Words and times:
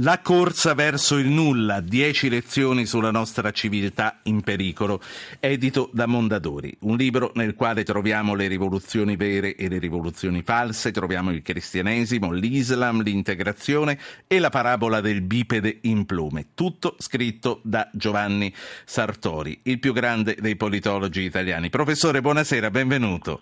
La 0.00 0.20
corsa 0.20 0.74
verso 0.74 1.16
il 1.16 1.28
nulla, 1.28 1.80
dieci 1.80 2.28
lezioni 2.28 2.84
sulla 2.84 3.10
nostra 3.10 3.50
civiltà 3.50 4.18
in 4.24 4.42
pericolo, 4.42 5.00
edito 5.40 5.88
da 5.90 6.04
Mondadori, 6.04 6.76
un 6.80 6.98
libro 6.98 7.32
nel 7.34 7.54
quale 7.54 7.82
troviamo 7.82 8.34
le 8.34 8.46
rivoluzioni 8.46 9.16
vere 9.16 9.54
e 9.54 9.70
le 9.70 9.78
rivoluzioni 9.78 10.42
false, 10.42 10.90
troviamo 10.90 11.30
il 11.30 11.40
cristianesimo, 11.40 12.30
l'Islam, 12.30 13.00
l'integrazione 13.00 13.98
e 14.26 14.38
la 14.38 14.50
parabola 14.50 15.00
del 15.00 15.22
bipede 15.22 15.78
in 15.84 16.04
plume, 16.04 16.48
tutto 16.52 16.96
scritto 16.98 17.60
da 17.62 17.88
Giovanni 17.94 18.52
Sartori, 18.84 19.60
il 19.62 19.78
più 19.78 19.94
grande 19.94 20.36
dei 20.38 20.56
politologi 20.56 21.22
italiani. 21.22 21.70
Professore, 21.70 22.20
buonasera, 22.20 22.70
benvenuto. 22.70 23.40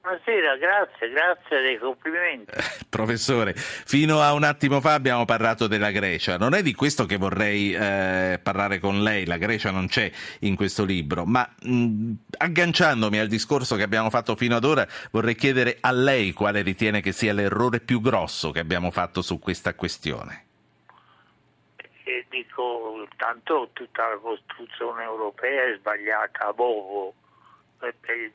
Buonasera, 0.00 0.56
grazie, 0.56 1.10
grazie 1.10 1.60
dei 1.60 1.78
complimenti. 1.78 2.50
Eh, 2.52 2.86
professore, 2.88 3.52
fino 3.54 4.20
a 4.20 4.32
un 4.32 4.44
attimo 4.44 4.80
fa 4.80 4.94
abbiamo 4.94 5.24
parlato 5.24 5.66
della 5.66 5.90
Grecia. 5.90 6.38
Non 6.38 6.54
è 6.54 6.62
di 6.62 6.72
questo 6.74 7.04
che 7.04 7.16
vorrei 7.16 7.74
eh, 7.74 8.40
parlare 8.42 8.78
con 8.78 9.02
lei, 9.02 9.26
la 9.26 9.36
Grecia 9.36 9.70
non 9.70 9.86
c'è 9.88 10.10
in 10.40 10.56
questo 10.56 10.84
libro, 10.84 11.24
ma 11.24 11.48
mh, 11.62 12.12
agganciandomi 12.38 13.18
al 13.18 13.26
discorso 13.28 13.76
che 13.76 13.82
abbiamo 13.82 14.08
fatto 14.08 14.34
fino 14.36 14.56
ad 14.56 14.64
ora, 14.64 14.86
vorrei 15.10 15.34
chiedere 15.34 15.76
a 15.80 15.92
lei 15.92 16.32
quale 16.32 16.62
ritiene 16.62 17.00
che 17.00 17.12
sia 17.12 17.32
l'errore 17.32 17.80
più 17.80 18.00
grosso 18.00 18.50
che 18.50 18.60
abbiamo 18.60 18.90
fatto 18.90 19.20
su 19.20 19.38
questa 19.38 19.74
questione. 19.74 20.44
E 22.04 22.24
dico, 22.30 23.06
tanto 23.16 23.68
tutta 23.74 24.08
la 24.08 24.16
Costituzione 24.16 25.02
europea 25.02 25.64
è 25.64 25.76
sbagliata 25.76 26.46
a 26.48 26.52
poco. 26.54 27.14
Perché 27.78 28.32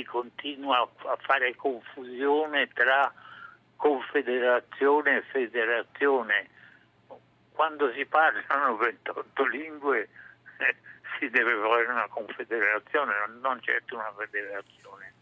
si 0.00 0.04
continua 0.04 0.80
a 0.80 1.16
fare 1.20 1.54
confusione 1.54 2.68
tra 2.68 3.12
confederazione 3.76 5.18
e 5.18 5.22
federazione. 5.22 6.48
Quando 7.52 7.92
si 7.92 8.06
parlano 8.06 8.76
28 8.76 9.44
lingue 9.46 10.08
eh, 10.58 10.76
si 11.18 11.28
deve 11.28 11.54
fare 11.60 11.86
una 11.86 12.08
confederazione, 12.08 13.12
non 13.40 13.60
certo 13.60 13.96
una 13.96 14.12
federazione. 14.16 15.12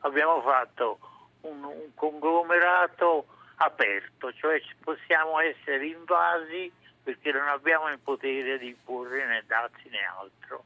Abbiamo 0.00 0.40
fatto 0.42 0.98
un, 1.40 1.64
un 1.64 1.94
conglomerato 1.94 3.26
aperto, 3.56 4.32
cioè 4.34 4.62
possiamo 4.84 5.40
essere 5.40 5.84
invasi 5.86 6.72
perché 7.02 7.32
non 7.32 7.48
abbiamo 7.48 7.88
il 7.88 7.98
potere 7.98 8.58
di 8.58 8.68
imporre 8.68 9.26
né 9.26 9.42
dazi 9.46 9.88
né 9.88 9.98
altro 10.20 10.64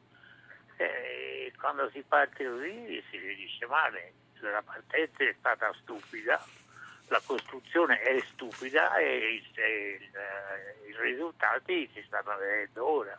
eh, 0.82 1.52
quando 1.58 1.88
si 1.90 2.02
parte 2.06 2.44
così 2.44 3.02
si 3.10 3.18
dice 3.18 3.66
male, 3.66 4.12
la 4.40 4.62
partenza 4.62 5.24
è 5.24 5.34
stata 5.38 5.72
stupida, 5.80 6.44
la 7.08 7.20
costruzione 7.24 8.00
è 8.00 8.20
stupida 8.32 8.96
e 8.96 9.34
il, 9.34 10.88
i 10.88 10.96
risultati 11.00 11.88
si 11.92 12.02
stanno 12.06 12.36
vedendo 12.38 12.86
ora 12.86 13.18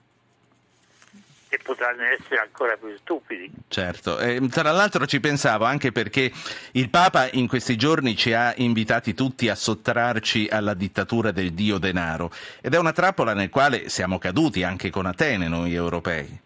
e 1.54 1.60
potranno 1.64 2.02
essere 2.04 2.40
ancora 2.40 2.76
più 2.78 2.98
stupidi. 2.98 3.52
Certo, 3.68 4.18
eh, 4.18 4.42
tra 4.50 4.72
l'altro 4.72 5.06
ci 5.06 5.20
pensavo 5.20 5.66
anche 5.66 5.92
perché 5.92 6.32
il 6.72 6.90
Papa 6.90 7.30
in 7.32 7.48
questi 7.48 7.76
giorni 7.76 8.16
ci 8.16 8.34
ha 8.34 8.54
invitati 8.58 9.14
tutti 9.14 9.50
a 9.50 9.56
sottrarci 9.56 10.48
alla 10.50 10.74
dittatura 10.74 11.32
del 11.32 11.54
dio 11.54 11.78
denaro 11.78 12.32
ed 12.60 12.74
è 12.74 12.80
una 12.80 12.92
trappola 12.92 13.34
nel 13.34 13.52
quale 13.52 13.90
siamo 13.90 14.18
caduti 14.18 14.64
anche 14.64 14.90
con 14.90 15.06
Atene 15.06 15.48
noi 15.48 15.76
europei. 15.76 16.42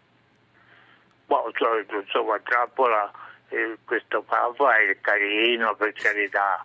Boh, 1.28 1.52
insomma, 2.00 2.40
Trappola, 2.42 3.10
eh, 3.50 3.76
questo 3.84 4.22
Papa 4.22 4.78
è 4.78 4.96
carino, 4.98 5.74
per 5.76 5.92
carità, 5.92 6.64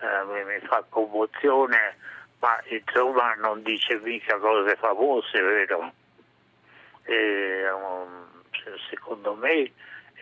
eh, 0.00 0.44
mi 0.44 0.64
fa 0.64 0.84
commozione, 0.88 1.96
ma 2.38 2.56
insomma 2.68 3.34
non 3.34 3.64
dice 3.64 3.98
mica 3.98 4.38
cose 4.38 4.76
famose, 4.76 5.40
vero? 5.40 5.92
E, 7.02 7.64
secondo 8.90 9.34
me 9.34 9.72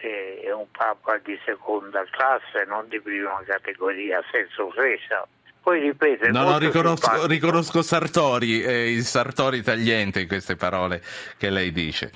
è 0.01 0.51
un 0.51 0.71
Papa 0.71 1.19
di 1.19 1.39
seconda 1.45 2.07
classe, 2.11 2.65
non 2.67 2.89
di 2.89 2.99
prima 3.03 3.43
categoria, 3.45 4.23
senza 4.31 4.63
offesa. 4.63 5.29
Poi 5.63 5.81
ripete. 5.81 6.31
No, 6.31 6.43
no, 6.45 6.59
riconosco, 6.59 7.27
riconosco 7.27 7.83
Sartori, 7.83 8.63
eh, 8.63 8.93
il 8.93 9.05
Sartori 9.05 9.63
tagliente 9.63 10.21
in 10.21 10.29
queste 10.29 10.57
parole 10.57 11.03
che 11.37 11.51
lei 11.51 11.71
dice. 11.71 12.13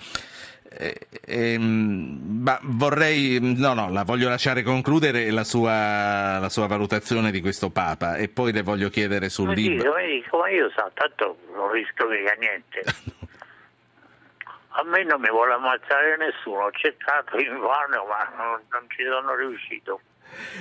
Eh, 0.71 1.08
ehm, 1.29 2.41
ma 2.43 2.59
vorrei, 2.63 3.39
no, 3.41 3.75
no, 3.75 3.91
la 3.91 4.05
voglio 4.05 4.29
lasciare 4.29 4.63
concludere 4.63 5.31
la 5.31 5.45
sua, 5.45 6.39
la 6.39 6.49
sua, 6.49 6.67
valutazione 6.67 7.31
di 7.31 7.41
questo 7.41 7.71
Papa 7.71 8.17
e 8.17 8.29
poi 8.29 8.53
le 8.53 8.63
voglio 8.63 8.89
chiedere 8.89 9.29
sul 9.29 9.49
ma 9.49 9.53
libro. 9.55 9.95
Sì, 9.99 10.25
come 10.29 10.53
io 10.53 10.71
so, 10.71 10.91
tanto 10.95 11.37
non 11.55 11.71
rischio 11.71 12.09
mica 12.09 12.33
niente. 12.39 12.83
A 14.71 14.85
me 14.85 15.03
non 15.03 15.21
mi 15.21 15.29
vuole 15.29 15.55
ammazzare 15.55 16.17
nessuno, 16.19 16.65
ho 16.65 16.71
cercato 16.71 17.37
in 17.39 17.59
vano 17.59 18.05
ma 18.07 18.31
non, 18.37 18.61
non 18.71 18.87
ci 18.89 19.03
sono 19.03 19.35
riuscito. 19.35 20.01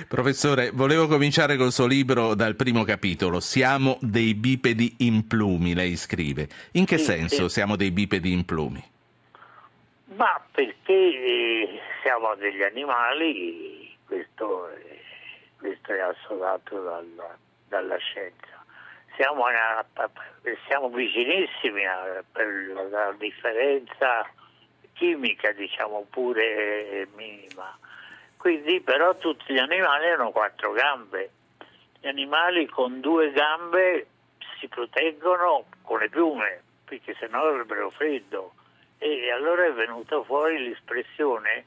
Professore, 0.08 0.70
volevo 0.72 1.06
cominciare 1.06 1.56
col 1.56 1.72
suo 1.72 1.86
libro 1.86 2.34
dal 2.34 2.56
primo 2.56 2.84
capitolo. 2.84 3.38
Siamo 3.38 3.98
dei 4.00 4.34
bipedi 4.34 4.96
in 4.98 5.26
plumi, 5.26 5.74
lei 5.74 5.96
scrive. 5.96 6.48
In 6.72 6.84
che 6.84 6.98
sì, 6.98 7.04
senso 7.04 7.48
sì. 7.48 7.54
siamo 7.54 7.76
dei 7.76 7.92
bipedi 7.92 8.32
in 8.32 8.44
plumi? 8.44 8.82
Ma 10.18 10.44
perché 10.50 11.80
siamo 12.02 12.34
degli 12.34 12.64
animali, 12.64 13.96
questo, 14.04 14.68
questo 15.56 15.92
è 15.92 16.00
assolato 16.00 16.82
dalla, 16.82 17.38
dalla 17.68 17.96
scienza. 17.98 18.64
Siamo, 19.14 19.46
una, 19.46 19.86
siamo 20.66 20.88
vicinissimi 20.88 21.82
per 22.32 22.48
la 22.90 23.14
differenza 23.16 24.28
chimica, 24.94 25.52
diciamo 25.52 26.04
pure 26.10 27.06
minima. 27.14 27.78
Quindi 28.38 28.80
però 28.80 29.16
tutti 29.18 29.52
gli 29.52 29.58
animali 29.58 30.10
hanno 30.10 30.32
quattro 30.32 30.72
gambe. 30.72 31.30
Gli 32.00 32.08
animali 32.08 32.66
con 32.66 32.98
due 32.98 33.30
gambe 33.30 34.08
si 34.58 34.66
proteggono 34.66 35.66
con 35.82 36.00
le 36.00 36.08
piume, 36.08 36.60
perché 36.86 37.14
sennò 37.20 37.44
avrebbero 37.44 37.90
freddo 37.90 38.54
e 38.98 39.30
allora 39.30 39.66
è 39.66 39.72
venuta 39.72 40.22
fuori 40.22 40.68
l'espressione 40.68 41.64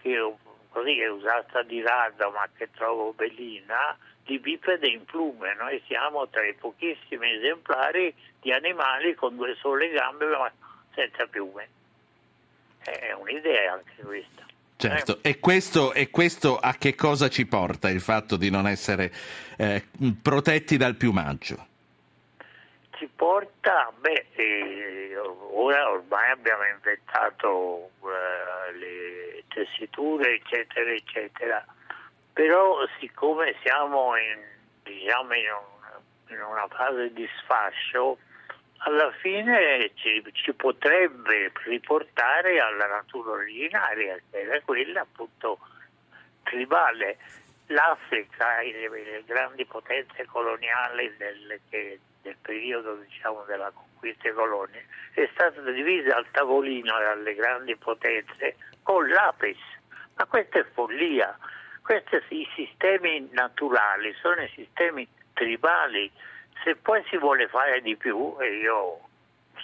che 0.00 0.34
così 0.68 1.00
è 1.00 1.08
usata 1.08 1.62
di 1.62 1.80
rado 1.80 2.30
ma 2.30 2.48
che 2.56 2.68
trovo 2.70 3.12
bellina 3.12 3.96
di 4.24 4.38
bipede 4.38 4.88
in 4.88 5.04
plume. 5.04 5.54
Noi 5.54 5.82
siamo 5.86 6.28
tra 6.28 6.46
i 6.46 6.54
pochissimi 6.54 7.32
esemplari 7.32 8.14
di 8.40 8.52
animali 8.52 9.14
con 9.14 9.34
due 9.36 9.56
sole 9.58 9.88
gambe 9.88 10.26
ma 10.26 10.52
senza 10.94 11.26
piume. 11.26 11.68
È 12.80 13.12
un'idea 13.12 13.72
anche 13.72 14.02
questa. 14.02 14.46
Certo, 14.76 15.18
e, 15.22 15.40
questo, 15.40 15.92
e, 15.92 16.08
questo, 16.08 16.56
a 16.56 16.74
che 16.74 16.94
cosa 16.94 17.28
ci 17.28 17.46
porta 17.46 17.90
il 17.90 18.00
fatto 18.00 18.36
di 18.36 18.48
non 18.48 18.68
essere 18.68 19.12
eh, 19.56 19.84
protetti 20.22 20.76
dal 20.76 20.94
piumaggio? 20.94 21.66
Ci 22.98 23.06
porta, 23.14 23.92
beh, 23.96 24.26
eh, 24.32 25.16
ora 25.52 25.88
ormai 25.88 26.32
abbiamo 26.32 26.64
inventato 26.64 27.90
uh, 28.00 28.08
le 28.76 29.44
tessiture, 29.46 30.34
eccetera, 30.34 30.90
eccetera, 30.90 31.64
però 32.32 32.84
siccome 32.98 33.54
siamo 33.62 34.16
in, 34.16 34.40
diciamo 34.82 35.32
in, 35.32 35.46
un, 35.46 36.34
in 36.34 36.42
una 36.42 36.66
fase 36.66 37.12
di 37.12 37.24
sfascio, 37.40 38.18
alla 38.78 39.12
fine 39.20 39.92
ci, 39.94 40.20
ci, 40.32 40.52
potrebbe 40.52 41.52
riportare 41.66 42.58
alla 42.58 42.86
natura 42.86 43.30
originaria, 43.30 44.16
che 44.28 44.40
era 44.40 44.60
quella 44.62 45.02
appunto 45.02 45.60
tribale. 46.42 47.18
L'Africa, 47.70 48.60
le, 48.62 48.88
le 48.88 49.22
grandi 49.24 49.64
potenze 49.66 50.24
coloniali 50.24 51.14
del, 51.16 51.60
che, 51.68 52.00
del 52.28 52.36
periodo 52.40 52.94
diciamo, 52.96 53.44
della 53.44 53.70
conquista 53.70 54.30
colonie, 54.32 54.86
è 55.14 55.28
stata 55.32 55.60
divisa 55.70 56.16
al 56.16 56.26
tavolino 56.30 56.98
dalle 56.98 57.34
grandi 57.34 57.74
potenze 57.76 58.56
con 58.82 59.08
l'Apis. 59.08 59.58
Ma 60.14 60.26
questa 60.26 60.58
è 60.58 60.64
follia. 60.72 61.36
Questi 61.82 62.20
i 62.28 62.48
sistemi 62.54 63.28
naturali 63.32 64.12
sono 64.20 64.42
i 64.42 64.52
sistemi 64.54 65.08
tribali. 65.32 66.10
Se 66.62 66.76
poi 66.76 67.02
si 67.08 67.16
vuole 67.16 67.48
fare 67.48 67.80
di 67.80 67.96
più, 67.96 68.36
e 68.40 68.58
io 68.58 69.00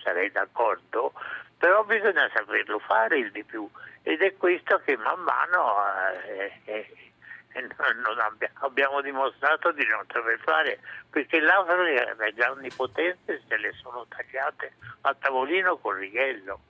sarei 0.03 0.31
d'accordo, 0.31 1.12
però 1.59 1.85
bisogna 1.85 2.31
saperlo 2.33 2.79
fare 2.79 3.19
il 3.19 3.31
di 3.31 3.44
più. 3.44 3.69
Ed 4.03 4.23
è 4.23 4.37
questo 4.37 4.81
che 4.85 4.97
man 4.97 5.21
mano 5.21 5.83
eh, 6.27 6.61
eh, 6.65 7.12
abbiamo 8.61 9.01
dimostrato 9.01 9.73
di 9.73 9.87
non 9.87 10.05
saper 10.12 10.39
fare 10.41 10.81
perché 11.11 11.41
l'Africa 11.41 12.15
le 12.15 12.33
grandi 12.33 12.71
potenze 12.75 13.43
se 13.47 13.56
le 13.56 13.73
sono 13.73 14.06
tagliate 14.09 14.75
a 15.03 15.15
tavolino 15.15 15.77
con 15.77 15.95
righello. 15.95 16.61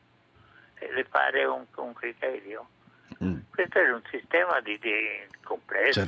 E 0.77 0.93
le 0.93 1.05
pare 1.05 1.45
un, 1.45 1.65
un 1.77 1.93
criterio? 1.95 2.69
Mm. 3.23 3.39
questo 3.51 3.79
è 3.79 3.93
un 3.93 4.03
sistema 4.11 4.61
di, 4.61 4.79
di 4.79 4.93
complesso. 5.43 6.01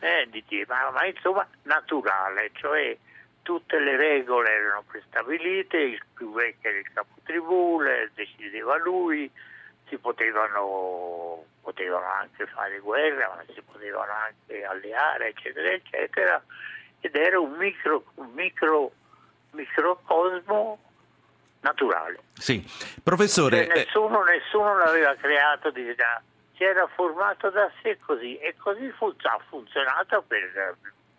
Eh, 0.00 0.28
di, 0.30 0.64
ma, 0.66 0.90
ma, 0.90 1.04
insomma 1.04 1.46
naturale 1.64 2.50
cioè 2.54 2.96
tutte 3.42 3.78
le 3.78 3.96
regole 3.96 4.50
erano 4.50 4.84
prestabilite, 4.86 5.76
il 5.76 6.02
più 6.14 6.32
vecchio 6.32 6.70
era 6.70 6.78
il 6.78 6.92
capotribù, 6.92 7.80
decideva 8.14 8.76
lui, 8.78 9.30
si 9.92 9.98
potevano, 9.98 11.44
potevano 11.60 12.06
anche 12.06 12.46
fare 12.46 12.78
guerra, 12.78 13.28
ma 13.28 13.44
si 13.52 13.60
potevano 13.60 14.10
anche 14.10 14.64
alleare, 14.64 15.28
eccetera, 15.28 15.68
eccetera, 15.70 16.42
ed 17.00 17.14
era 17.14 17.38
un 17.38 17.52
micro, 17.58 18.04
un 18.14 18.30
micro 18.32 18.92
microcosmo 19.50 20.78
naturale. 21.60 22.20
Sì, 22.32 22.64
professore. 23.02 23.66
Cioè, 23.66 23.84
nessuno, 23.84 24.26
eh... 24.26 24.38
nessuno 24.38 24.78
l'aveva 24.78 25.14
creato 25.16 25.70
di 25.70 25.94
si 26.54 26.64
era 26.64 26.86
formato 26.86 27.50
da 27.50 27.70
sé 27.82 27.98
così 27.98 28.38
e 28.38 28.54
così 28.56 28.90
fu, 28.92 29.14
ha 29.22 29.38
funzionato 29.50 30.22
per 30.22 30.74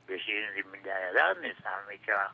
decine 0.05 0.51
di 0.53 0.63
migliaia 0.71 1.11
d'anni, 1.11 1.55
mica, 1.87 2.33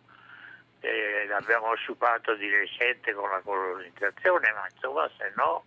eh, 0.79 1.25
l'abbiamo 1.27 1.75
sciupato 1.75 2.33
di 2.35 2.49
recente 2.49 3.13
con 3.13 3.29
la 3.29 3.41
colonizzazione, 3.41 4.53
ma 4.53 4.65
insomma 4.73 5.09
se 5.17 5.33
no... 5.35 5.65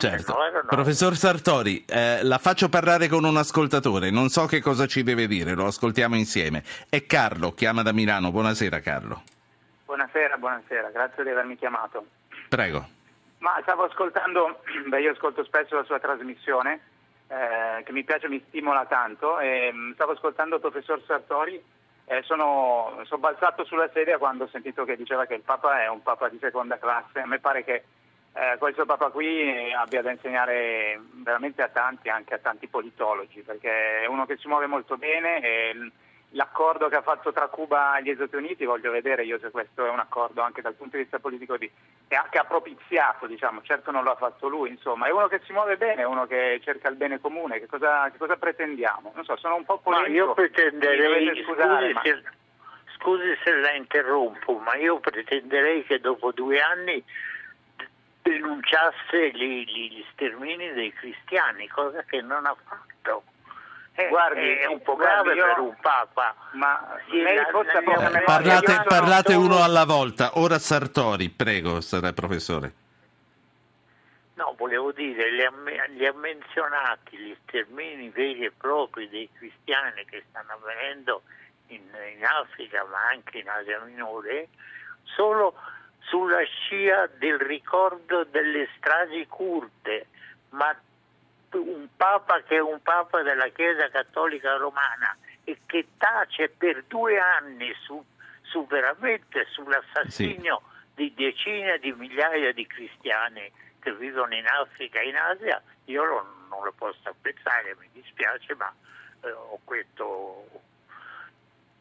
Certo. 0.00 0.32
No, 0.32 0.50
no. 0.50 0.62
Professor 0.66 1.14
Sartori, 1.14 1.84
eh, 1.84 2.20
la 2.22 2.38
faccio 2.38 2.70
parlare 2.70 3.06
con 3.06 3.24
un 3.24 3.36
ascoltatore, 3.36 4.10
non 4.10 4.30
so 4.30 4.46
che 4.46 4.62
cosa 4.62 4.86
ci 4.86 5.02
deve 5.02 5.26
dire, 5.26 5.52
lo 5.52 5.66
ascoltiamo 5.66 6.16
insieme. 6.16 6.62
È 6.88 7.04
Carlo, 7.04 7.52
chiama 7.52 7.82
da 7.82 7.92
Milano. 7.92 8.30
Buonasera 8.30 8.80
Carlo. 8.80 9.22
Buonasera, 9.84 10.38
buonasera, 10.38 10.88
grazie 10.88 11.22
di 11.22 11.28
avermi 11.28 11.56
chiamato. 11.56 12.06
Prego. 12.48 12.88
Ma 13.40 13.58
stavo 13.60 13.84
ascoltando, 13.84 14.62
beh 14.88 15.00
io 15.02 15.10
ascolto 15.12 15.44
spesso 15.44 15.76
la 15.76 15.84
sua 15.84 15.98
trasmissione, 15.98 16.80
eh, 17.28 17.82
che 17.82 17.92
mi 17.92 18.02
piace, 18.02 18.26
mi 18.28 18.42
stimola 18.48 18.86
tanto, 18.86 19.38
e 19.38 19.70
mm, 19.70 19.92
stavo 19.92 20.12
ascoltando 20.12 20.54
il 20.54 20.60
professor 20.62 21.02
Sartori 21.06 21.62
e 22.06 22.22
sono, 22.22 23.00
sono 23.04 23.20
balzato 23.20 23.64
sulla 23.64 23.90
sedia 23.92 24.16
quando 24.16 24.44
ho 24.44 24.48
sentito 24.48 24.84
che 24.84 24.96
diceva 24.96 25.26
che 25.26 25.34
il 25.34 25.42
Papa 25.42 25.82
è 25.82 25.88
un 25.88 26.02
Papa 26.02 26.30
di 26.30 26.38
seconda 26.40 26.78
classe. 26.78 27.20
A 27.20 27.26
me 27.26 27.38
pare 27.38 27.64
che 27.64 27.84
eh, 28.32 28.56
questo 28.58 28.86
Papa 28.86 29.10
qui 29.10 29.72
abbia 29.72 30.02
da 30.02 30.12
insegnare 30.12 31.00
veramente 31.14 31.62
a 31.62 31.68
tanti, 31.68 32.08
anche 32.08 32.34
a 32.34 32.38
tanti 32.38 32.68
politologi, 32.68 33.42
perché 33.42 34.02
è 34.02 34.06
uno 34.06 34.24
che 34.26 34.36
si 34.36 34.46
muove 34.46 34.66
molto 34.66 34.96
bene 34.96 35.40
e 35.40 35.90
l'accordo 36.34 36.88
che 36.88 36.96
ha 36.96 37.02
fatto 37.02 37.32
tra 37.32 37.48
Cuba 37.48 37.96
e 37.96 38.02
gli 38.02 38.14
Stati 38.14 38.36
Uniti, 38.36 38.64
voglio 38.64 38.92
vedere 38.92 39.24
io 39.24 39.38
se 39.40 39.50
questo 39.50 39.84
è 39.84 39.90
un 39.90 39.98
accordo 39.98 40.42
anche 40.42 40.62
dal 40.62 40.74
punto 40.74 40.96
di 40.96 41.02
vista 41.02 41.18
politico 41.18 41.56
di, 41.56 41.68
che 42.06 42.38
ha 42.38 42.44
propiziato, 42.44 43.26
diciamo, 43.26 43.62
certo 43.62 43.90
non 43.90 44.04
lo 44.04 44.12
ha 44.12 44.16
fatto 44.16 44.46
lui, 44.46 44.70
insomma, 44.70 45.08
è 45.08 45.10
uno 45.10 45.26
che 45.26 45.40
si 45.44 45.52
muove 45.52 45.76
bene, 45.76 46.02
è 46.02 46.06
uno 46.06 46.26
che 46.26 46.60
cerca 46.62 46.88
il 46.88 46.96
bene 46.96 47.20
comune, 47.20 47.58
che 47.58 47.66
cosa, 47.66 48.08
che 48.10 48.18
cosa 48.18 48.36
pretendiamo? 48.36 49.10
Non 49.14 49.24
so, 49.24 49.36
sono 49.36 49.56
un 49.56 49.64
po' 49.64 49.78
polemico. 49.78 50.08
Ma 50.08 50.14
io 50.14 50.34
pretenderei, 50.34 51.42
scusare, 51.44 51.92
scusi, 51.92 51.92
ma... 51.92 52.00
se, 52.02 52.22
scusi 52.96 53.38
se 53.42 53.54
la 53.56 53.72
interrompo, 53.72 54.58
ma 54.58 54.76
io 54.76 55.00
pretenderei 55.00 55.82
che 55.82 55.98
dopo 55.98 56.30
due 56.30 56.60
anni 56.60 57.02
denunciasse 58.22 59.30
gli, 59.32 59.64
gli 59.64 60.04
stermini 60.12 60.72
dei 60.72 60.92
cristiani, 60.92 61.68
cosa 61.68 62.02
che 62.04 62.20
non 62.20 62.46
ha 62.46 62.56
fatto. 62.66 63.24
Eh, 63.94 64.08
guardi, 64.08 64.40
è 64.40 64.66
un 64.66 64.80
po' 64.82 64.96
grave 64.96 65.34
io... 65.34 65.44
per 65.44 65.58
un 65.58 65.76
Papa. 65.80 66.34
Ma 66.52 66.96
sì, 67.08 67.20
lei 67.20 67.44
forse 67.50 67.72
ha 67.72 67.82
poca 67.82 68.08
memoria. 68.08 68.24
Parlate, 68.24 68.82
parlate 68.86 69.34
uno 69.34 69.62
alla 69.62 69.84
volta. 69.84 70.38
Ora 70.38 70.58
Sartori, 70.58 71.28
prego, 71.28 71.80
professore. 72.14 72.72
No, 74.34 74.54
volevo 74.56 74.90
dire, 74.92 75.30
li 75.32 75.44
ha, 75.44 75.52
li 75.88 76.06
ha, 76.06 76.14
menzionati 76.14 77.16
gli 77.18 77.36
stermini 77.42 78.08
veri 78.08 78.46
e 78.46 78.52
propri 78.56 79.06
dei 79.10 79.28
cristiani 79.34 80.02
che 80.06 80.24
stanno 80.30 80.52
avvenendo 80.52 81.22
in, 81.66 81.82
in 82.16 82.24
Africa, 82.24 82.86
ma 82.90 83.08
anche 83.12 83.38
in 83.38 83.48
Asia 83.50 83.80
Minore, 83.80 84.48
solo 85.02 85.54
sulla 86.10 86.42
scia 86.42 87.08
del 87.18 87.38
ricordo 87.38 88.24
delle 88.24 88.68
stragi 88.76 89.24
curte, 89.28 90.06
ma 90.50 90.76
un 91.52 91.86
Papa 91.96 92.42
che 92.42 92.56
è 92.56 92.60
un 92.60 92.82
Papa 92.82 93.22
della 93.22 93.48
Chiesa 93.48 93.88
Cattolica 93.90 94.56
Romana 94.56 95.16
e 95.44 95.58
che 95.66 95.86
tace 95.96 96.48
per 96.48 96.82
due 96.88 97.18
anni 97.18 97.72
su, 97.84 98.04
su 98.42 98.66
veramente 98.66 99.46
sull'assassinio 99.50 100.62
sì. 100.62 100.90
di 100.94 101.14
decine 101.14 101.78
di 101.78 101.92
migliaia 101.92 102.52
di 102.52 102.66
cristiani 102.66 103.50
che 103.78 103.94
vivono 103.94 104.34
in 104.34 104.46
Africa 104.46 105.00
e 105.00 105.08
in 105.08 105.16
Asia, 105.16 105.62
io 105.84 106.04
non, 106.04 106.26
non 106.48 106.64
lo 106.64 106.72
posso 106.72 107.08
apprezzare, 107.08 107.76
mi 107.78 107.88
dispiace, 107.92 108.54
ma 108.56 108.72
eh, 109.22 109.30
ho 109.30 109.58
questo 109.64 110.44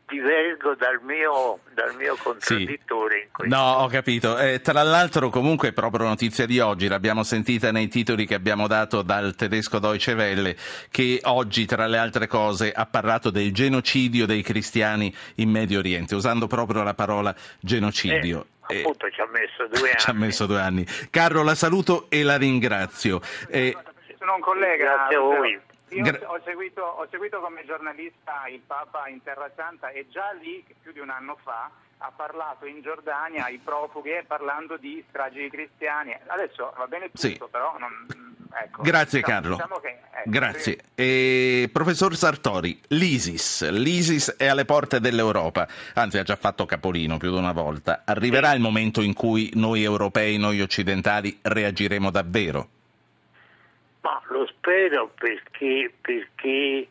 divergo 0.09 0.75
dal 0.75 0.99
mio, 1.03 1.59
dal 1.73 1.95
mio 1.95 2.17
contraddittore. 2.21 3.29
Sì. 3.35 3.47
No, 3.47 3.77
ho 3.77 3.87
capito. 3.87 4.37
Eh, 4.37 4.61
tra 4.61 4.83
l'altro, 4.83 5.29
comunque, 5.29 5.71
proprio 5.71 6.07
notizia 6.07 6.45
di 6.45 6.59
oggi, 6.59 6.87
l'abbiamo 6.87 7.23
sentita 7.23 7.71
nei 7.71 7.87
titoli 7.87 8.25
che 8.25 8.35
abbiamo 8.35 8.67
dato 8.67 9.01
dal 9.01 9.35
tedesco 9.35 9.79
Deutsche 9.79 10.13
Welle, 10.13 10.55
che 10.89 11.19
oggi, 11.23 11.65
tra 11.65 11.87
le 11.87 11.97
altre 11.97 12.27
cose, 12.27 12.71
ha 12.71 12.85
parlato 12.85 13.29
del 13.29 13.53
genocidio 13.53 14.25
dei 14.25 14.41
cristiani 14.41 15.13
in 15.35 15.49
Medio 15.49 15.79
Oriente, 15.79 16.15
usando 16.15 16.47
proprio 16.47 16.83
la 16.83 16.93
parola 16.93 17.33
genocidio. 17.59 18.47
Eh, 18.67 18.79
appunto, 18.79 19.09
ci 19.09 19.21
ha 19.21 19.27
messo 19.31 19.67
due 19.67 19.89
anni. 19.89 19.97
Ci 19.99 20.09
ha 20.09 20.13
messo 20.13 20.45
due 20.45 20.59
anni. 20.59 20.85
Carlo, 21.09 21.43
la 21.43 21.55
saluto 21.55 22.07
e 22.09 22.23
la 22.23 22.37
ringrazio. 22.37 23.21
Eh, 23.47 23.75
sono 24.17 24.35
un 24.35 24.41
collega. 24.41 24.85
Grazie 24.85 25.15
a 25.15 25.19
voi. 25.19 25.59
Io 25.89 26.03
ho, 26.27 26.39
seguito, 26.43 26.81
ho, 26.81 27.07
seguito, 27.09 27.39
come 27.39 27.65
giornalista 27.65 28.47
il 28.47 28.61
Papa 28.65 29.07
in 29.07 29.23
Terra 29.23 29.49
Santa 29.55 29.89
e 29.89 30.07
già 30.09 30.31
lì, 30.39 30.63
più 30.81 30.91
di 30.91 30.99
un 30.99 31.09
anno 31.09 31.37
fa, 31.41 31.69
ha 32.01 32.11
parlato 32.15 32.65
in 32.65 32.81
Giordania 32.81 33.45
ai 33.45 33.57
profughi 33.57 34.11
parlando 34.25 34.77
di 34.77 35.03
stragi 35.09 35.41
di 35.41 35.49
cristiani. 35.49 36.15
Adesso 36.27 36.73
va 36.77 36.87
bene 36.87 37.07
tutto, 37.07 37.19
sì. 37.19 37.37
però 37.49 37.77
non, 37.77 38.07
ecco, 38.63 38.81
Grazie 38.81 39.19
diciamo, 39.19 39.39
Carlo. 39.39 39.55
Diciamo 39.55 39.79
che, 39.79 39.99
ecco, 40.11 40.29
Grazie. 40.29 40.79
E, 40.95 41.69
professor 41.73 42.15
Sartori, 42.15 42.79
l'ISIS. 42.89 43.69
L'ISIS 43.69 44.35
è 44.37 44.47
alle 44.47 44.65
porte 44.65 44.99
dell'Europa, 44.99 45.67
anzi 45.95 46.17
ha 46.17 46.23
già 46.23 46.35
fatto 46.35 46.65
capolino 46.65 47.17
più 47.17 47.31
di 47.31 47.37
una 47.37 47.51
volta. 47.51 48.03
Arriverà 48.05 48.49
sì. 48.49 48.55
il 48.55 48.61
momento 48.61 49.01
in 49.01 49.13
cui 49.13 49.51
noi 49.55 49.83
europei, 49.83 50.37
noi 50.37 50.61
occidentali 50.61 51.39
reagiremo 51.41 52.11
davvero? 52.11 52.69
Ma 54.09 54.19
lo 54.29 54.47
spero 54.47 55.11
perché, 55.13 55.93
perché 56.01 56.87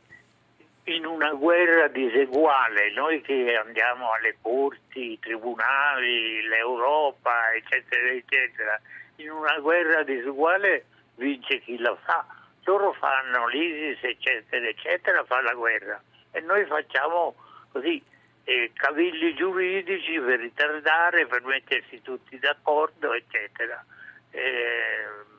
in 0.84 1.04
una 1.04 1.32
guerra 1.32 1.88
diseguale, 1.88 2.92
noi 2.92 3.20
che 3.22 3.56
andiamo 3.56 4.12
alle 4.12 4.36
corti, 4.40 5.12
i 5.12 5.18
tribunali, 5.18 6.42
l'Europa, 6.46 7.52
eccetera, 7.54 8.10
eccetera, 8.10 8.80
in 9.16 9.32
una 9.32 9.58
guerra 9.58 10.04
diseguale 10.04 10.84
vince 11.16 11.58
chi 11.58 11.76
la 11.78 11.96
fa. 12.04 12.24
Loro 12.62 12.92
fanno 12.92 13.48
l'ISIS, 13.48 13.98
eccetera, 14.04 14.68
eccetera, 14.68 15.24
fa 15.24 15.42
la 15.42 15.54
guerra 15.54 16.00
e 16.30 16.40
noi 16.40 16.64
facciamo 16.66 17.34
così 17.72 18.00
eh, 18.44 18.70
cavilli 18.74 19.34
giuridici 19.34 20.20
per 20.20 20.38
ritardare, 20.38 21.26
per 21.26 21.42
mettersi 21.42 22.00
tutti 22.00 22.38
d'accordo, 22.38 23.12
eccetera. 23.12 23.84
Eh, 24.30 25.36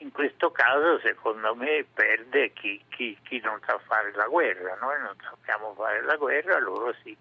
in 0.00 0.12
questo 0.12 0.50
caso 0.50 0.98
secondo 1.02 1.54
me 1.54 1.84
perde 1.92 2.52
chi, 2.52 2.80
chi, 2.88 3.16
chi, 3.22 3.40
non 3.44 3.58
sa 3.66 3.78
fare 3.86 4.12
la 4.14 4.26
guerra, 4.26 4.76
noi 4.80 5.00
non 5.00 5.14
sappiamo 5.22 5.74
fare 5.76 6.02
la 6.02 6.16
guerra, 6.16 6.58
loro 6.58 6.94
sì. 7.02 7.16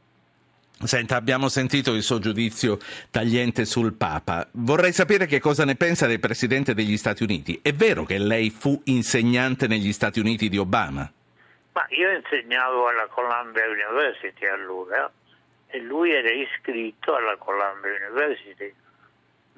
Senta, 0.81 1.17
abbiamo 1.17 1.49
sentito 1.49 1.93
il 1.93 2.01
suo 2.03 2.19
giudizio 2.19 2.77
tagliente 3.11 3.65
sul 3.65 3.93
Papa. 3.93 4.47
Vorrei 4.51 4.93
sapere 4.93 5.25
che 5.25 5.41
cosa 5.41 5.65
ne 5.65 5.75
pensa 5.75 6.07
del 6.07 6.21
Presidente 6.21 6.73
degli 6.73 6.95
Stati 6.95 7.21
Uniti. 7.23 7.59
È 7.61 7.73
vero 7.73 8.05
che 8.05 8.17
lei 8.17 8.49
fu 8.49 8.81
insegnante 8.85 9.67
negli 9.67 9.91
Stati 9.91 10.21
Uniti 10.21 10.47
di 10.47 10.57
Obama? 10.57 11.11
Ma 11.73 11.85
io 11.89 12.11
insegnavo 12.11 12.87
alla 12.87 13.07
Columbia 13.07 13.65
University 13.67 14.45
allora 14.45 15.11
e 15.67 15.81
lui 15.81 16.11
era 16.11 16.31
iscritto 16.31 17.13
alla 17.13 17.35
Columbia 17.35 17.91
University. 18.07 18.73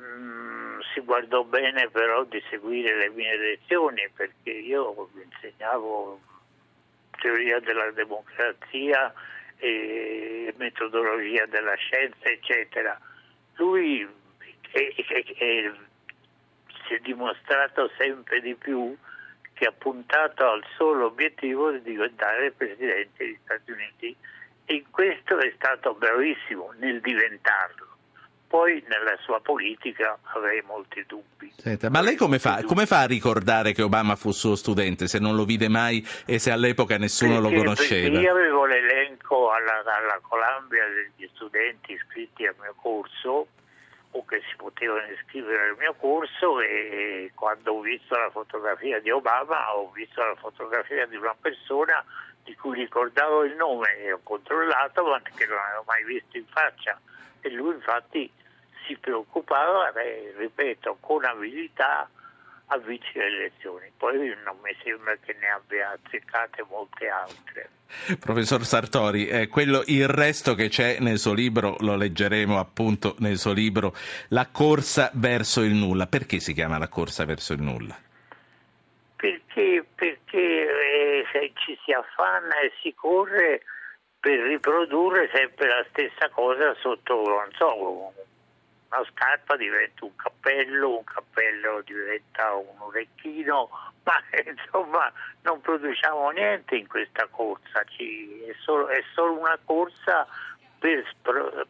Mm 0.02 0.52
si 0.94 1.02
guardò 1.02 1.44
bene 1.44 1.90
però 1.90 2.24
di 2.24 2.42
seguire 2.50 2.96
le 2.96 3.10
mie 3.10 3.38
lezioni 3.38 4.10
perché 4.14 4.52
io 4.52 5.10
insegnavo 5.24 6.20
teoria 7.20 7.60
della 7.60 7.92
democrazia 7.92 9.14
e 9.58 10.54
metodologia 10.58 11.46
della 11.46 11.76
scienza 11.76 12.28
eccetera. 12.30 13.00
Lui 13.56 14.08
è, 14.72 14.94
è, 14.96 15.24
è, 15.38 15.72
si 16.88 16.94
è 16.94 17.00
dimostrato 17.00 17.90
sempre 17.98 18.42
di 18.42 18.56
più 18.56 18.96
che 19.54 19.66
ha 19.66 19.72
puntato 19.72 20.50
al 20.50 20.64
solo 20.76 21.06
obiettivo 21.06 21.72
di 21.72 21.82
diventare 21.82 22.52
presidente 22.52 23.24
degli 23.24 23.38
Stati 23.44 23.72
Uniti. 23.72 24.16
E 24.66 24.86
questo 24.90 25.38
è 25.38 25.52
stato 25.56 25.94
bravissimo 25.94 26.74
nel 26.78 27.02
diventarlo 27.02 27.91
poi 28.52 28.84
nella 28.90 29.16
sua 29.22 29.40
politica 29.40 30.20
avrei 30.36 30.62
molti 30.68 31.06
dubbi. 31.08 31.54
Senta, 31.56 31.90
ma 31.90 32.02
lei 32.02 32.18
come 32.18 32.38
fa, 32.38 32.64
come 32.66 32.86
fa, 32.86 33.04
a 33.04 33.06
ricordare 33.06 33.72
che 33.72 33.82
Obama 33.82 34.18
fu 34.18 34.32
suo 34.32 34.58
studente 34.58 35.08
se 35.08 35.20
non 35.20 35.38
lo 35.38 35.46
vide 35.46 35.70
mai 35.70 36.06
e 36.26 36.38
se 36.38 36.52
all'epoca 36.52 36.98
nessuno 36.98 37.40
perché, 37.40 37.56
lo 37.56 37.58
conosceva? 37.58 38.20
io 38.20 38.32
avevo 38.32 38.66
l'elenco 38.66 39.52
alla, 39.52 39.80
alla 39.86 40.20
Columbia 40.22 40.84
degli 40.90 41.30
studenti 41.34 41.94
iscritti 41.94 42.46
al 42.46 42.56
mio 42.60 42.76
corso 42.76 43.48
o 44.12 44.26
che 44.26 44.42
si 44.50 44.56
potevano 44.58 45.10
iscrivere 45.14 45.70
al 45.70 45.78
mio 45.80 45.96
corso 45.98 46.60
e 46.60 47.32
quando 47.34 47.72
ho 47.72 47.80
visto 47.80 48.18
la 48.18 48.32
fotografia 48.32 49.00
di 49.00 49.12
Obama 49.12 49.78
ho 49.78 49.90
visto 49.92 50.22
la 50.22 50.36
fotografia 50.36 51.06
di 51.06 51.16
una 51.16 51.36
persona 51.40 52.04
di 52.44 52.54
cui 52.56 52.80
ricordavo 52.80 53.46
il 53.46 53.56
nome 53.56 53.96
e 54.00 54.12
ho 54.12 54.20
controllato 54.22 55.06
ma 55.06 55.22
che 55.22 55.46
non 55.46 55.58
avevo 55.58 55.84
mai 55.86 56.04
visto 56.04 56.36
in 56.36 56.46
faccia 56.48 57.00
e 57.40 57.50
lui 57.50 57.76
infatti 57.76 58.30
si 58.86 58.98
preoccupava, 58.98 59.92
eh, 59.94 60.34
ripeto, 60.38 60.98
con 61.00 61.24
abilità 61.26 62.10
a 62.74 62.78
vincere 62.78 63.30
le 63.30 63.38
elezioni. 63.38 63.92
Poi 63.98 64.18
non 64.44 64.58
mi 64.64 64.76
sembra 64.84 65.16
che 65.24 65.36
ne 65.40 65.50
abbia 65.50 65.92
azzeccate 65.92 66.66
molte 66.70 67.08
altre. 67.10 67.70
Professor 68.20 68.64
Sartori, 68.64 69.28
eh, 69.28 69.48
quello, 69.48 69.84
il 69.88 70.08
resto 70.08 70.56
che 70.56 70.70
c'è 70.70 71.00
nel 71.00 71.18
suo 71.18 71.34
libro 71.34 71.76
lo 71.80 71.96
leggeremo 71.96 72.58
appunto 72.58 73.16
nel 73.20 73.38
suo 73.38 73.52
libro 73.52 73.94
La 74.30 74.48
corsa 74.50 75.12
verso 75.14 75.62
il 75.62 75.74
nulla. 75.74 76.08
Perché 76.08 76.40
si 76.40 76.54
chiama 76.54 76.78
La 76.78 76.88
corsa 76.88 77.26
verso 77.26 77.54
il 77.54 77.62
nulla? 77.62 77.98
Perché, 79.18 79.86
perché 79.94 80.40
eh, 80.40 81.26
se 81.32 81.52
ci 81.56 81.78
si 81.84 81.92
affanna 81.92 82.60
e 82.62 82.72
si 82.82 82.94
corre 82.96 83.64
per 84.20 84.40
riprodurre 84.40 85.30
sempre 85.34 85.68
la 85.68 85.86
stessa 85.90 86.30
cosa 86.30 86.74
sotto, 86.80 87.24
non 87.24 87.50
so, 87.58 88.14
una 88.92 89.06
scarpa 89.12 89.56
diventa 89.56 90.04
un 90.04 90.16
cappello, 90.16 90.98
un 90.98 91.04
cappello 91.04 91.82
diventa 91.82 92.54
un 92.54 92.76
orecchino, 92.80 93.70
ma 94.04 94.22
insomma 94.46 95.12
non 95.44 95.62
produciamo 95.62 96.30
niente 96.32 96.76
in 96.76 96.88
questa 96.88 97.26
corsa, 97.28 97.84
Ci, 97.86 98.44
è, 98.44 98.54
solo, 98.60 98.88
è, 98.90 99.02
solo, 99.14 99.40
una 99.40 99.58
corsa 99.64 100.28
per, 100.78 101.06
per, 101.22 101.68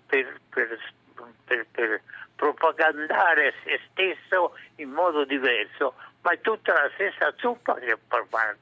per, 0.48 1.68
per, 1.72 2.02
propagandare 2.36 3.54
se 3.64 3.80
stesso 3.92 4.58
in 4.78 4.90
modo 4.90 5.26
diverso, 5.26 5.94
ma 6.22 6.32
è 6.32 6.42
tutta 6.42 6.74
la 6.74 6.90
stessa 6.96 7.32
zuppa 7.38 7.76
che 7.76 7.96
propaganda. 8.00 8.60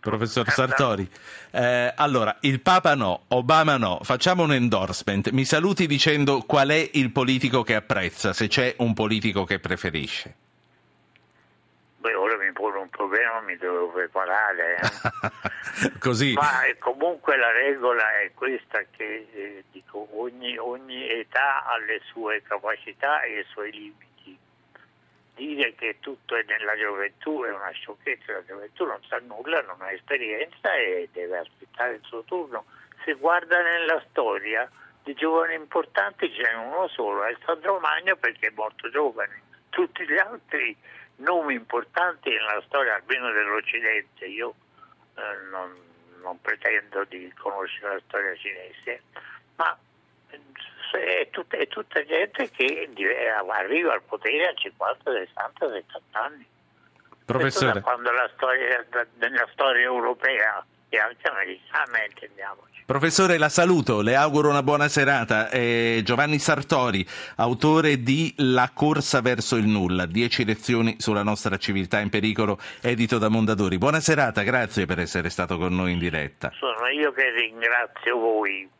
Professor 0.00 0.48
Sartori, 0.48 1.08
eh, 1.50 1.92
allora 1.96 2.36
il 2.42 2.60
Papa 2.60 2.94
no, 2.94 3.24
Obama 3.28 3.76
no, 3.76 3.98
facciamo 4.02 4.44
un 4.44 4.52
endorsement. 4.52 5.30
Mi 5.30 5.44
saluti 5.44 5.86
dicendo 5.86 6.42
qual 6.46 6.68
è 6.68 6.90
il 6.92 7.10
politico 7.10 7.62
che 7.62 7.74
apprezza, 7.74 8.32
se 8.32 8.46
c'è 8.46 8.74
un 8.78 8.94
politico 8.94 9.44
che 9.44 9.58
preferisce. 9.58 10.34
Beh, 11.98 12.14
ora 12.14 12.36
mi 12.36 12.52
pone 12.52 12.78
un 12.78 12.88
problema, 12.90 13.40
mi 13.40 13.56
devo 13.56 13.88
preparare. 13.88 14.76
Eh. 14.76 15.98
Così. 15.98 16.32
Ma 16.34 16.62
eh, 16.62 16.78
comunque 16.78 17.36
la 17.36 17.50
regola 17.50 18.20
è 18.20 18.30
questa 18.34 18.80
che 18.96 19.26
eh, 19.32 19.64
dico, 19.72 20.06
ogni, 20.12 20.56
ogni 20.58 21.10
età 21.10 21.64
ha 21.66 21.76
le 21.78 22.00
sue 22.06 22.40
capacità 22.46 23.22
e 23.22 23.40
i 23.40 23.46
suoi 23.50 23.72
limiti 23.72 24.06
dire 25.38 25.74
che 25.76 25.96
tutto 26.00 26.34
è 26.34 26.42
nella 26.46 26.76
gioventù 26.76 27.44
è 27.44 27.50
una 27.50 27.70
sciocchezza, 27.70 28.32
la 28.32 28.44
gioventù 28.44 28.84
non 28.84 29.00
sa 29.08 29.18
nulla, 29.20 29.62
non 29.62 29.80
ha 29.80 29.92
esperienza 29.92 30.74
e 30.74 31.08
deve 31.12 31.38
aspettare 31.38 31.94
il 31.94 32.02
suo 32.02 32.24
turno. 32.24 32.64
Se 33.04 33.14
guarda 33.14 33.62
nella 33.62 34.04
storia 34.10 34.68
di 35.04 35.14
giovani 35.14 35.54
importanti 35.54 36.30
ce 36.32 36.42
n'è 36.42 36.54
uno 36.54 36.88
solo, 36.88 37.24
è 37.24 37.34
Sandro 37.44 37.78
Magno 37.78 38.16
perché 38.16 38.48
è 38.48 38.52
molto 38.54 38.90
giovane. 38.90 39.42
Tutti 39.70 40.04
gli 40.04 40.18
altri 40.18 40.76
nomi 41.16 41.54
importanti 41.54 42.30
nella 42.30 42.60
storia, 42.66 42.96
almeno 42.96 43.30
dell'Occidente, 43.30 44.26
io 44.26 44.54
eh, 45.14 45.48
non, 45.50 45.72
non 46.20 46.40
pretendo 46.40 47.04
di 47.04 47.32
conoscere 47.38 47.94
la 47.94 48.00
storia 48.06 48.34
cinese, 48.36 49.02
ma 49.54 49.78
è 50.96 51.28
tutta, 51.30 51.56
è 51.56 51.66
tutta 51.68 52.04
gente 52.04 52.48
che 52.50 52.88
arriva 53.48 53.92
al 53.92 54.02
potere 54.02 54.48
a 54.48 54.54
50, 54.54 55.10
60, 55.10 55.68
70 55.68 56.20
anni. 56.20 56.46
Professore. 57.24 57.82
quando 57.82 58.10
la 58.10 58.30
storia, 58.34 58.86
nella 59.18 59.46
storia 59.52 59.84
europea 59.84 60.64
e 60.88 60.98
anche 60.98 61.28
americana, 61.28 62.02
intendiamoci. 62.06 62.84
Professore, 62.86 63.36
la 63.36 63.50
saluto, 63.50 64.00
le 64.00 64.16
auguro 64.16 64.48
una 64.48 64.62
buona 64.62 64.88
serata. 64.88 65.50
Eh, 65.50 66.00
Giovanni 66.02 66.38
Sartori, 66.38 67.06
autore 67.36 68.02
di 68.02 68.32
La 68.38 68.70
corsa 68.72 69.20
verso 69.20 69.56
il 69.56 69.66
nulla, 69.66 70.06
10 70.06 70.46
lezioni 70.46 70.96
sulla 70.98 71.22
nostra 71.22 71.58
civiltà 71.58 72.00
in 72.00 72.08
pericolo, 72.08 72.58
edito 72.80 73.18
da 73.18 73.28
Mondadori. 73.28 73.76
Buona 73.76 74.00
serata, 74.00 74.42
grazie 74.42 74.86
per 74.86 75.00
essere 75.00 75.28
stato 75.28 75.58
con 75.58 75.74
noi 75.74 75.92
in 75.92 75.98
diretta. 75.98 76.50
Sono 76.54 76.88
io 76.88 77.12
che 77.12 77.30
ringrazio 77.30 78.16
voi. 78.16 78.70